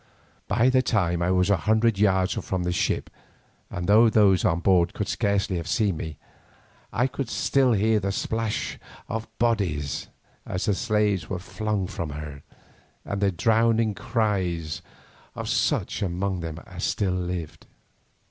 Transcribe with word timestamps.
By 0.47 0.71
this 0.71 0.85
time 0.85 1.21
I 1.21 1.29
was 1.29 1.51
a 1.51 1.57
hundred 1.57 1.99
yards 1.99 2.35
or 2.35 2.39
more 2.41 2.41
from 2.41 2.63
the 2.63 2.71
ship, 2.71 3.11
and 3.69 3.85
though 3.85 4.09
those 4.09 4.43
on 4.43 4.59
board 4.59 4.95
could 4.95 5.07
scarcely 5.07 5.57
have 5.57 5.67
seen 5.67 5.95
me, 5.97 6.17
I 6.91 7.05
could 7.05 7.29
still 7.29 7.73
hear 7.73 7.99
the 7.99 8.11
splash 8.11 8.79
of 9.07 9.25
the 9.25 9.29
bodies, 9.37 10.07
as 10.43 10.65
the 10.65 10.73
slaves 10.73 11.29
were 11.29 11.37
flung 11.37 11.85
from 11.85 12.09
her, 12.09 12.41
and 13.05 13.21
the 13.21 13.31
drowning 13.31 13.93
cries 13.93 14.81
of 15.35 15.47
such 15.47 16.01
among 16.01 16.39
them 16.39 16.57
as 16.65 16.83
still 16.83 17.11
lived. 17.13 17.67